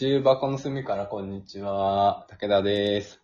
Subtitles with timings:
[0.00, 2.24] 重箱の隅からこんにちは。
[2.30, 3.20] 武田です。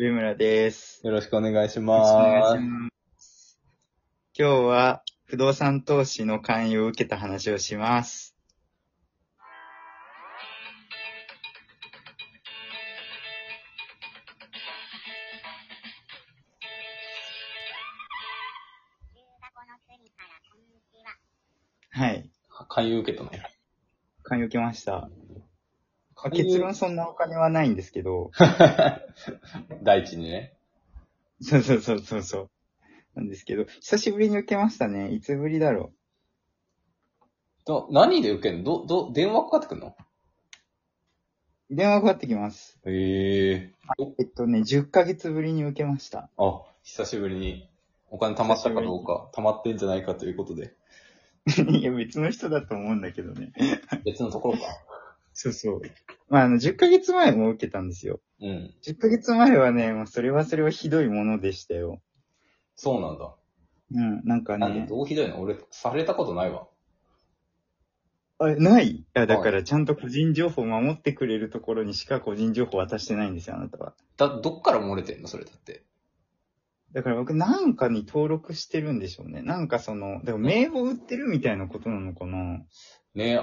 [0.00, 1.00] 上村です。
[1.06, 2.58] よろしくお願いしよろしくお願ます。
[2.58, 2.88] いしま
[3.20, 3.60] す。
[4.36, 8.34] 今日は不動産投資の勧誘を受けた話をします。
[21.90, 22.28] はい。
[22.68, 23.40] 勧誘受けたね。
[24.24, 25.08] 勧誘受けました。
[26.32, 28.30] 結論そんなお金はないんですけど、
[29.82, 30.54] 第一にね。
[31.40, 32.50] そうそうそうそうそう。
[33.14, 35.12] なんですけど、久しぶりに受けましたね。
[35.12, 35.92] いつぶりだろ
[37.64, 38.64] と、何で受けんの？
[38.64, 39.88] ど、ど、電話かかってくんの？
[39.88, 41.74] う。
[41.74, 42.78] 電話かかってきます。
[42.84, 43.72] へえ
[44.18, 46.30] えっとね、10ヶ月ぶりに受けました。
[46.38, 47.68] あ、久しぶりに
[48.10, 50.74] お金貯まったかどうか、貯まってんじゃないかということで。
[51.70, 53.52] いや、別の人だと思うんだけどね。
[54.04, 54.64] 別のところか。
[55.40, 55.82] そうそう。
[56.28, 58.18] まあ、あの、10ヶ月前も受けたんですよ。
[58.40, 58.74] うん。
[58.84, 62.02] 10ヶ月前はね、もうそれはそれはひどいものでしたよ。
[62.74, 63.36] そうなんだ。
[63.94, 64.86] うん、なんかなんで、ね。
[64.88, 65.40] どうひどいの？
[65.40, 66.66] 俺、されたことないわ。
[68.40, 68.88] あ、ない？
[68.88, 73.94] いや、だからちゃんと個人情報を守ってくれるところにしか個人情報渡してないんですよ、あなたは。
[74.16, 75.28] だ、どっから漏れてんの？
[75.28, 75.84] それだって。
[76.94, 79.42] だから僕なんかに登録してるんでしょうね。
[79.42, 82.64] なんかその、だから名簿売ってるみたいなことなのかな
[83.14, 83.40] ねえ、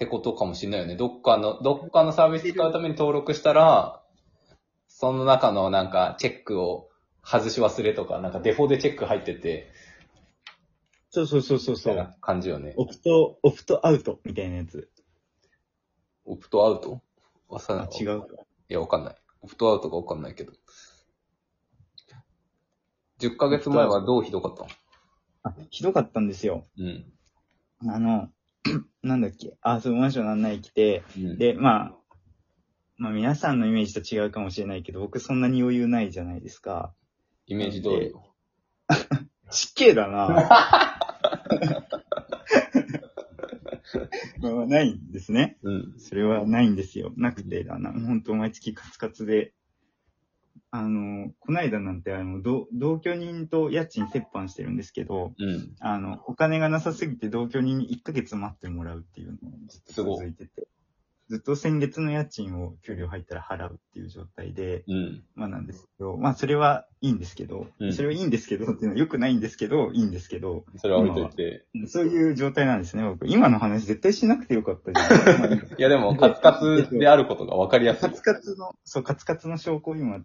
[0.00, 0.96] ってことかもしれないよね。
[0.96, 4.02] どっかの、どっかのサービス使うために登録したら、
[4.88, 6.88] その中のなんかチェックを
[7.22, 9.70] 外し忘れとか、なんかデフォでチェック入ってて、
[11.10, 11.90] そうそうそうそうそ。
[11.90, 12.72] みたいうな感じよね。
[12.78, 14.88] オプト、オプトアウトみたいなやつ。
[16.24, 17.02] オプトアウト？
[17.50, 18.22] わさあ、違う。
[18.70, 19.16] いや、わかんない。
[19.42, 20.54] オプトアウトかわかんないけど。
[23.18, 24.68] 10ヶ月前はどうひどかったの？
[25.42, 26.66] あ、ひどかったんですよ。
[26.78, 27.12] うん。
[27.86, 28.30] あの、
[29.02, 29.56] なんだっけ？
[29.62, 31.96] あ、そう、マンションの案内来て、うん、で、まあ、
[32.98, 36.92] まあ皆さんのイメージと違うかもしれないけど、僕そんなに余裕ないじゃないですか。
[37.46, 38.22] イメージ通りよ。
[39.50, 40.28] 失敬 だな
[44.40, 45.58] まあないんですね。
[45.62, 45.94] うん。
[45.98, 47.12] それはないんですよ。
[47.16, 47.92] なくてだな。
[47.92, 49.52] 本当毎月カツカツで。
[50.72, 55.74] あの、こないだなんてあの、同同居人と家賃折半してるんですけど、うん。
[55.80, 60.68] あの、お金がなさすぎて同居人に1ヶ月待ってもらうっていうのがずっと続いてて。
[61.30, 65.22] ずっと先月の家賃を給料入ったら払うっていう状態で、うん。
[65.36, 71.64] まあなんですけど、まあそれはいいんですけど、うんそれはいいんですけどっていうのは良くないんですけど、いいんですけど、それは置いといて。
[71.86, 73.28] そういう状態なんですね、僕。
[73.28, 75.40] 今の話絶対しなくてよかったじゃん。
[75.40, 78.10] ま あいやでも、カツカツであることがわかりやすいカ。
[78.10, 80.24] ツカツの、そう、カツカツの証拠を今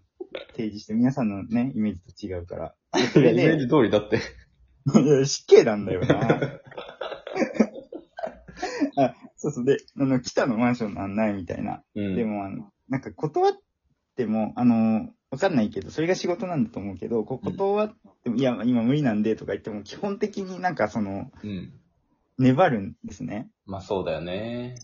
[0.54, 2.74] 提示して、皆さんのね、イメージと違うから。
[2.94, 4.16] イメージ通りだって。
[4.16, 6.60] いや、死刑なんだよな。
[8.98, 9.64] あ、そうそう。
[9.64, 11.82] で、あの、北のマンションの案内みたいな。
[11.94, 12.16] うん。
[12.16, 13.54] でも、あの、なんか断っ
[14.16, 21.72] ても、あの、わかんないけど、それが仕事なんだと思うけど、こう断っても、いや、今無理なんでとか言っても、基本的になんかその、うん。
[22.38, 23.48] 粘るんですね。
[23.64, 24.76] まあそうだよね。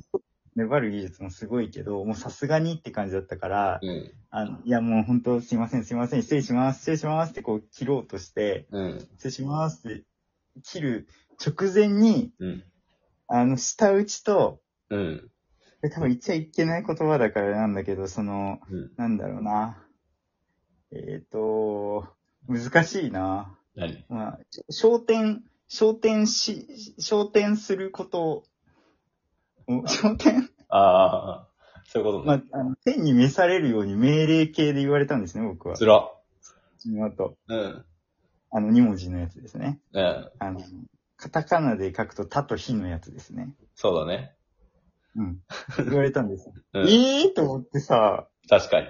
[0.55, 4.13] 粘る技術もすごいけど、もうさすがにって感じだったから、うん。
[4.31, 8.99] あの、いやもう本当すいませんすいません、失礼します、失礼しますってこう切ろうとして、うん。
[9.17, 10.05] 失礼しますって
[10.63, 11.09] 切る
[11.45, 12.65] 直前に、うん。
[13.29, 15.31] あの、下打ちと、うん。
[15.91, 18.91] 多分言っちゃいけない言葉だからなんだけど、その、うん。
[18.97, 19.85] なんだろうな。
[20.93, 22.07] えっ、と、
[22.47, 23.59] 難しいな。
[23.75, 24.05] 何？
[24.09, 24.41] まあ、
[24.71, 28.45] 焦点、焦点し、焦点すること
[29.69, 31.49] を、お焦点ああ、
[31.87, 32.43] そういうことね。
[32.51, 35.77] まあ、あの、天に召されるように命令形で言われたんですね、僕は。
[35.77, 36.11] つら。
[36.79, 37.85] その後、うん。
[38.51, 39.81] あの、2文字のやつですね。
[39.93, 40.31] うん。
[40.39, 40.61] あの、
[41.17, 43.55] カタカナで書くと、たとひのやつですね。
[43.75, 44.35] そうだね。
[45.17, 45.41] うん。
[45.89, 46.51] 言われたんです。
[46.73, 46.89] うん。
[46.89, 48.89] ええーと思ってさ、確かに。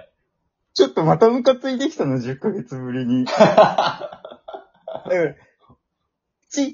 [0.73, 3.25] ちょっとまたムカついてきたの、10ヶ月ぶりに。
[3.29, 4.09] だか
[5.03, 5.35] ら、
[6.49, 6.73] チッ、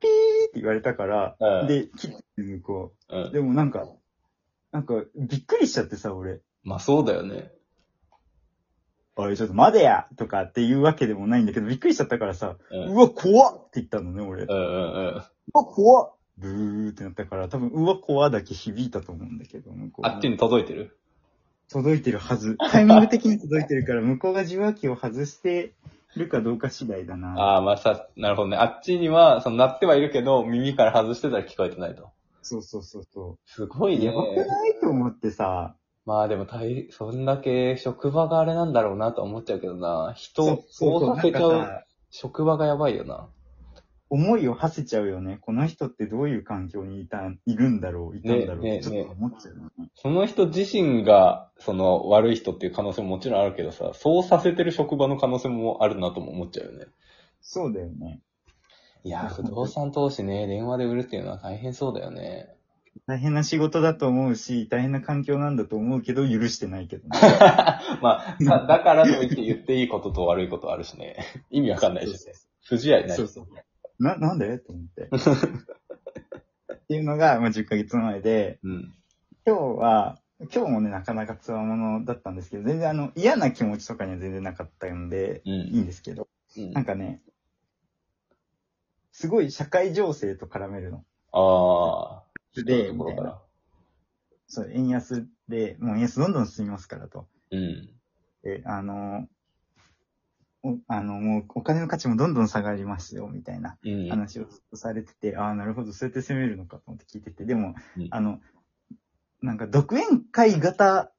[0.00, 3.30] ピーって言われたから、うんで、切って向こうう。
[3.32, 3.86] でもなんか、
[4.72, 6.40] なんか、びっくりしちゃってさ、俺。
[6.62, 7.52] まあそうだよね。
[9.16, 12.94] おい、ちょっと待てやとかっていうわけでもないんだけど、びっくりしちゃったからさ、うん。
[12.94, 14.44] うわ、怖っって言ったのね、俺。
[14.44, 15.14] ううんうんうん。
[15.14, 20.96] わ、怖っブーってなったから、多分、うわ、怖だけ響いたと思うんだけど、向こうあっちに届いてる？
[21.68, 22.56] 届いてるはず。
[22.70, 25.72] タイミング的に届いてるから、向こうが受話器を外して
[26.16, 27.34] るかどうか次第だな。
[27.38, 28.56] ああ、まあさ、なるほどね。
[28.56, 32.10] あっちには、その、鳴ってはいるけど、耳から外してたら聞こえてないと。
[32.42, 33.36] そうそうそうそ。
[33.44, 34.12] すごいうねや。
[34.12, 35.74] ばくないと思ってさ、
[36.06, 40.14] まあでも大、そんだけ職場があれなんだろうなと思っちゃうけどな。
[40.16, 43.28] 人をそうそうそうさせちゃう職場がやばいよな。
[44.10, 45.38] 思いを馳せちゃうよね。
[45.42, 49.90] この人ってどういう環境にいた、いるんだろう、いたんだろう、ねねちょっと思っちゃうよね。
[49.94, 56.86] その人自身が、その悪い人っていう可能性ももちろんあるけどさ、そうさせてる職場の可能性もあるなとも思っちゃうよね。
[57.40, 58.20] そうだよね。
[59.04, 62.54] いやー、不動産投資ね、電話で売るっていうのは大変そうだよね。
[63.06, 67.20] 大変な仕事だと思うし、大変な環境なんだと思うけど、許してないけどね。
[68.02, 71.16] まあ、だ だからといって言っていいことと悪いことあるしね。
[71.50, 72.32] 意味わかんないしね。
[72.64, 73.46] 不自合いないそうそう。
[73.98, 74.58] な、なんで？
[74.58, 75.10] と思って。
[76.74, 78.94] っていうのが、まあ、10ヶ月前で、うん。
[79.46, 87.20] 今日は、今日もね、なかなかつわものだったんですけど、全然あの、嫌な気持ちとかには全然なかったんで、うんいいんですけど、うんなんかね、
[89.12, 91.04] すごい社会情勢と絡めるの。
[91.32, 92.62] ああ。
[92.62, 93.42] でところから。
[94.46, 97.28] そう、円安で、もう円安どんどん進みますからと。
[97.50, 97.90] うん。
[98.42, 99.28] で、あの、お
[100.88, 104.08] あの、もうお金の価値もどんどん下がりますよ、みたいなうん。
[104.08, 108.40] 話をずっとされてて、ああ、なるほど、そうやって攻めるのかと思って聞いてて、でも、うんあの、
[109.40, 111.12] なんか独演会型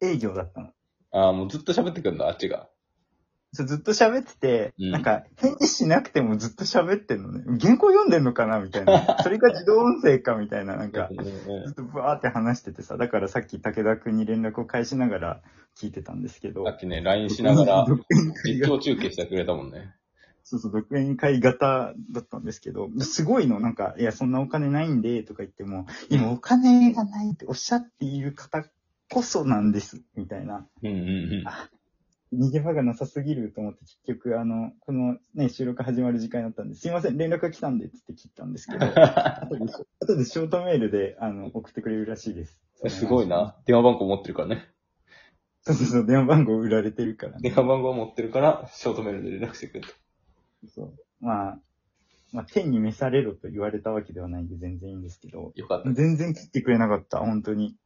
[0.00, 0.70] 営業だったの。
[1.10, 2.68] ああ、もうずっと喋ってくんだ、あっちが。
[3.52, 7.44] そうずっと喋ってて、うんなんか返事しなくてもずっと喋ってんのね。
[7.60, 9.18] 原稿読んでんのかなみたいな。
[9.22, 11.08] それが自動音声かみたいな、なんか
[11.66, 15.42] ずっとバーって話しててさ、だからさっき武田くんに連絡を返しながら
[15.78, 16.64] 聞いてたんですけど。
[16.64, 19.94] さっきね、LINE しながら独演会型実況中継してくれたもんね。
[20.44, 28.64] そうそう、独演会型だったんですけど、すごいの、なんか、いや、そんなお金ないんで、とか言っても、今お金がないっておっしゃっている方
[29.10, 30.66] こそなんです、みたいな。
[30.82, 31.02] うんうんう
[31.42, 31.44] ん。
[32.32, 42.60] 逃げ場がなさすぎると思って、結局、あの、このね、収録始まる時間になったんで、すいません、連絡が来たんで、つって切ったんですけど、 後で、後でショートメールで、あの、送ってくれるらしいです。
[42.88, 43.56] すごいな。。
[43.64, 44.68] 電話番号持ってるからね。
[45.62, 47.54] そうそうそう、電話番号売られてるから、ね電。
[47.54, 49.88] 話番号持ってるから、ショートメールで連絡してくれた。
[50.68, 50.94] そう。
[51.20, 51.60] まあ、
[52.32, 55.92] まあ、天に召されろと言われたわけではないんで全然いいんですけど、よかった。
[55.92, 57.76] 全然切ってくれなかった、本当に。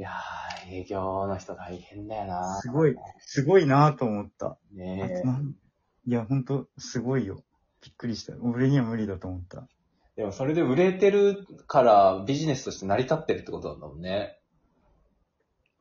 [0.00, 2.58] いやー、営業の人大変だよな。
[2.62, 4.46] すごい、すごいなと思った。
[4.46, 5.22] あね
[6.06, 7.44] いや、本当すごいよ。
[7.82, 8.32] びっくりした。
[8.40, 9.68] 俺には無理だと思った。
[10.16, 10.22] え。
[10.22, 14.38] でもそれで売れてるからビジネスとして成り立ってるってことなんだもんね。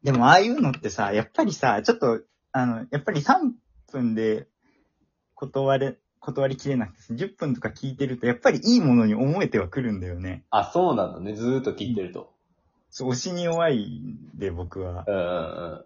[0.03, 2.19] でも、ああいうのってさ、やっぱりさ、ちょっと、
[2.51, 3.53] あの、やっぱり3
[3.89, 4.47] 分で
[5.33, 10.43] 断れ、断りきれなくて、10分とか聞いてると、やっぱりいいものに思えてはくるんだよね。
[10.49, 11.33] あ、そうなんだね。
[11.33, 12.37] ずーっと聞いてると。
[12.89, 15.11] そう、推しに弱いんで、僕はう。
[15.11, 15.85] んうんう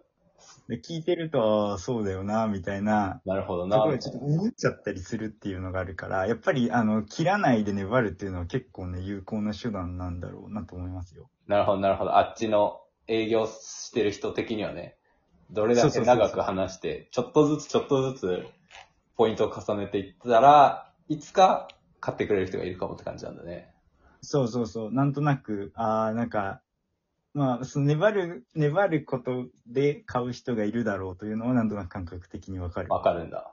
[0.68, 3.76] で、聞いてると、ああ、そうだよな、みたいな、なるほどな。
[3.76, 11.28] ところでちょっと思っちゃったりするっていうのがあるから、やっぱり、あの、切らないで粘るっていうのは結構ね、有効な手段なんだろうなと思いますよ。
[11.46, 12.16] なるほど、なるほど。
[12.16, 14.96] あっちの営業してる人的にはね、
[15.50, 18.46] どれだけ長く話して、ちょっとずつちょっとずつ、
[19.16, 21.68] ポイントを重ねていったら、いつか
[22.00, 23.72] 買ってくれる人がいるかもって感じなんだね。
[24.22, 24.92] そうそうそう。
[24.92, 26.62] なんとなく、ああ、なんか、
[27.34, 32.92] まあ、その粘る、粘ることで買う人がいるだろうというのはなんとなく感覚的にわかる。
[32.92, 33.52] わかるんだ。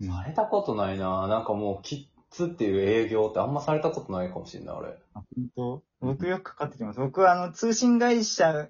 [0.00, 4.90] うんされたことないななんかもう、キッズっていう営業ってあんまされたことないかもしれない、俺。
[5.14, 5.82] あ本当？
[6.00, 7.00] 僕よくかかってきます。
[7.00, 8.68] 僕はあの、通信会社、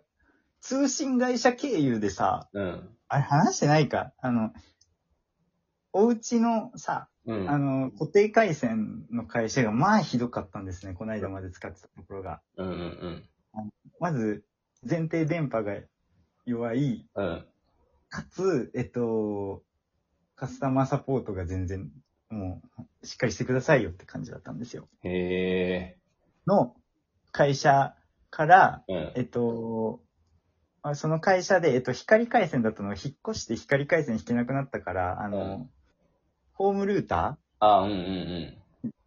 [0.62, 2.88] 通信会社経由でさ、うん。
[3.08, 4.14] あれ話してないか？
[4.22, 4.54] あの、
[5.92, 7.50] お家のさ、うん。
[7.50, 10.94] あの、固定回線の会社がまあひどかったんですね。
[10.94, 12.40] この間まで使ってたところが。
[12.56, 13.24] うんうん
[14.00, 14.44] まず、
[14.88, 15.74] 前提電波が
[16.44, 17.26] 弱い、うん。
[17.26, 17.46] うん。
[18.08, 19.62] かつ、えっと、
[20.36, 21.90] カスタマーサポートが全然、
[22.30, 22.62] も
[23.02, 24.88] う、しっかりしてくださいよって感じだったんですよ。
[25.02, 25.96] へ
[26.46, 26.74] の
[27.32, 27.94] 会社
[28.30, 28.92] から、え。
[28.92, 29.12] うん。
[29.16, 30.00] えっと、
[30.82, 35.70] あその会社で、えっと、光回線だったのを引っ越して光回線引けなくなったから、あの、うん
[36.58, 38.52] ホームルータあ、うんうんー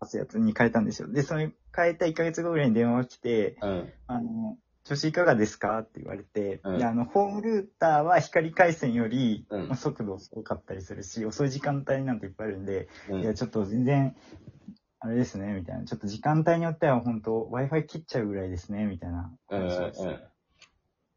[0.04, 1.12] 出すやつに変えたんですよ。
[1.12, 3.70] で、それ変えた1ヶ月後ぐらいに電話が来て、うん。
[3.70, 3.94] うん。
[4.08, 5.80] あの、調子いかがですか？
[5.80, 14.16] って言われて、うんで、あの、ホームルーターは光回線より、うんまあ速度遅かったりするし、遅い時間帯なんていっぱいあるんで、うんいや、ちょっと全然、
[15.00, 15.86] あれですね、みたいな。
[15.86, 20.18] ちょっと時間帯によっては本当 Wi-Fi 切っちゃうぐらいですね、みたいなうん話を。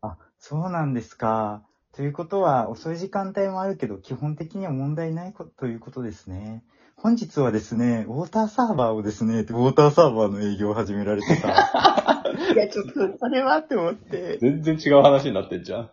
[0.02, 1.62] あ、そうなんですか。
[1.92, 6.64] ということは、遅い時間帯もあるけど、基本的には問題ないこということですね。
[6.96, 12.10] 本日はですね、ウォーターサーバーをですね、ウォーターサーバーの営業を始められてさ。
[12.54, 14.38] いや、ちょっと、それはって思って。
[14.38, 15.82] 全然違う話になってんじゃん。
[15.82, 15.86] い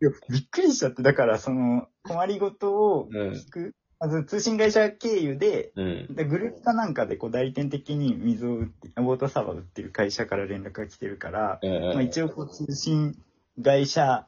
[0.00, 3.30] や、びっくりしちゃって、だから、その、困りごとをうん。
[3.32, 6.14] 聞く、まず通信会社経由で、うん。
[6.14, 13.16] でグループかなんかでこう代理店的に水を売って、ウォーターサーバーを売ってる会社から連絡が来てるから、うんうんまあ、一応こう通信
[13.62, 14.26] 会社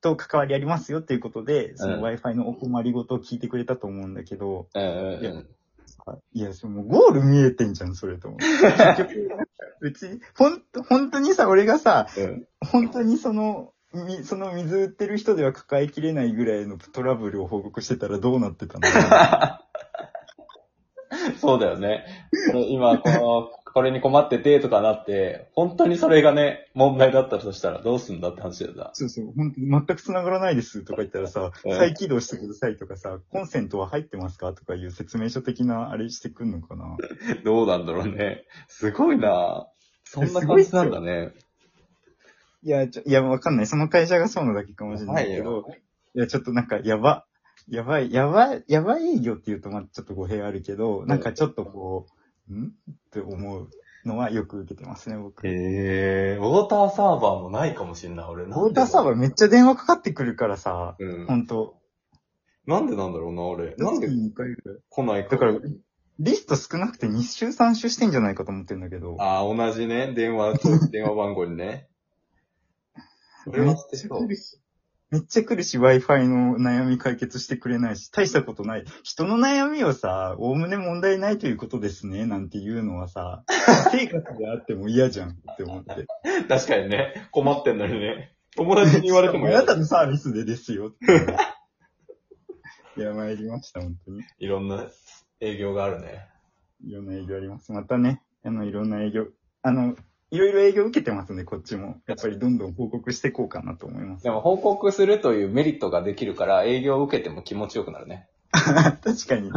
[0.00, 5.46] と関わりありますよっていうことで、そのうん Wi-Fi のお困りごとを聞いてくれたと思うんだけど、うんうん
[6.32, 8.46] いや、そのゴール見えてんじゃん、それと思って。
[8.46, 9.48] 結局、
[9.82, 12.46] 別に、ほんと、本当にさ、俺がさ、うん。
[12.64, 18.86] 本当にその、みその水売ってる人では抱えきれないぐらいのトラブルを報告してたらどうなってたの
[21.40, 22.04] そうだよね。
[22.68, 28.88] 今、この、これに困っててとかなって、本当にそれがね、問題だったとしたらどうすんだって話だよな。
[28.94, 36.96] そうそう、本当に全く繋がらないですとか言ったらさ、うん再起動してくださいとかさ、コンセントは入ってますかとかいう説明書的なあれしてくんのかな
[37.44, 38.44] どうなんだろうね。
[38.66, 39.66] すごいな
[40.04, 41.32] そんな感じなんだね。
[42.62, 43.66] いや、ちょ、いや、わかんない。
[43.66, 45.66] その会社がそうなだけかもしれないけど、
[46.14, 47.26] いや、ちょっとなんか、やば、
[47.68, 52.15] やばい、やばい、やばい営業って言うと、まあちょっと語弊あるけど、なんかちょっとこう、
[52.54, 52.72] ん？
[52.90, 53.70] って思う
[54.04, 55.46] のはよく受けてますね、僕。
[55.46, 58.44] へえ、ウォーターサーバーもないかもしんない、俺。
[58.44, 61.26] ウォーターサーバーめっちゃ電話かかってくるからさ、うん。
[61.26, 61.80] ほんと。
[62.66, 63.74] なんでなんだろうな、俺。
[63.76, 65.30] なんで2回ぐらい来ないか。
[65.30, 65.58] だから、
[66.18, 69.16] リスト少なくて2週3週してんじゃないかと思ってんだけど。
[69.20, 70.54] ああ、同じね、電話、
[70.90, 71.88] 電話番号にね。
[73.44, 74.28] それはしてそう。
[75.10, 78.84] めっちゃ来るし、Wi-Fi の悩み解決してくれないし、大したことない。
[79.04, 83.44] 人の悩みをさ、おおむね問題ないということですね、なんていうのはさ、
[83.92, 86.06] 生活であっても嫌じゃんって思って。
[86.48, 88.32] 確かにね、困ってんのにね。
[88.56, 90.92] 友達に言われてもあ嫌だ なたのサービスでですよ。
[92.96, 94.22] いや、参りました、本当に。
[94.38, 94.88] いろんな
[95.38, 96.26] 営業があるね。
[96.84, 97.70] いろんな営業あります。
[97.70, 99.28] またね、あの、いろんな営業、
[99.62, 99.94] あの、
[100.30, 102.00] いろいろ営業受けてますんで、こっちも。
[102.06, 104.24] やっぱりどんどん報告していこうかなと思います。
[104.24, 108.28] でも報告するというメリットができるから、営業を受けても気持ちよくなるね。
[108.52, 109.50] 確かに。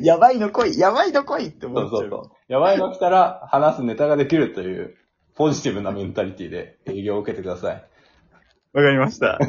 [0.00, 1.88] やばいの来いやばいの来いって思っちゃう。
[1.90, 2.52] そうそうそう。
[2.52, 4.96] やばいの来たら話すネタができるという、
[5.34, 7.84] ポジティブなメンタリティで営業を受けてください。
[8.72, 9.36] わかりました。
[9.36, 9.38] あ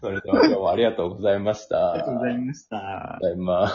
[0.00, 1.78] それでは今日もありがとうございました。
[1.78, 3.18] がとうございました。
[3.20, 3.72] ただいま。